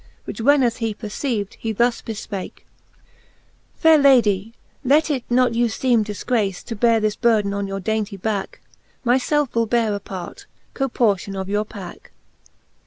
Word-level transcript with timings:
Which 0.25 0.41
when 0.41 0.63
as 0.63 0.77
he 0.77 0.95
perceiv'd, 0.95 1.57
he 1.59 1.71
thus 1.73 2.01
bcfpake 2.01 2.55
j 2.55 2.63
Faire 3.75 3.99
Lady, 3.99 4.55
let 4.83 5.11
it 5.11 5.23
not 5.29 5.53
you 5.53 5.67
feeme 5.69 6.03
difgrace. 6.03 6.63
To 6.63 6.75
beare 6.75 6.99
this 6.99 7.15
burden 7.15 7.53
on 7.53 7.67
your 7.67 7.79
dainty 7.79 8.17
backe; 8.17 8.59
Myfelfe 9.05 9.53
will 9.53 9.67
beare 9.67 9.93
a 9.93 9.99
part, 9.99 10.47
coportion 10.73 11.35
of 11.35 11.49
your 11.49 11.65
packe. 11.65 12.11